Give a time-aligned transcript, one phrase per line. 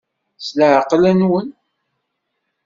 [0.39, 1.49] S leɛqel-nwen.